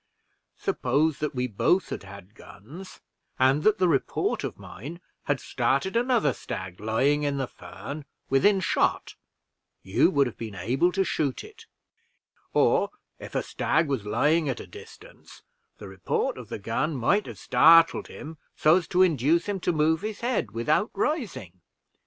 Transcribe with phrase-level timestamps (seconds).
[0.57, 3.01] Suppose that we both had guns,
[3.37, 8.61] and that the report of mine had started another stag lying in the fern within
[8.61, 9.13] shot,
[9.83, 11.67] you would have been able to shoot it;
[12.51, 15.43] or if a stag was lying at a distance,
[15.77, 19.71] the report of the gun might have started him so as to induce him to
[19.71, 21.61] move his head without rising.